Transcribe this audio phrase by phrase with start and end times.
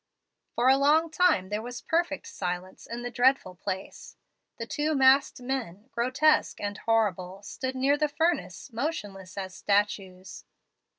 [0.55, 4.15] For a long time there was perfect silence in the dreadful place.
[4.57, 10.43] The two masked men, grotesque and horrible, stood near the furnace, motionless as statues.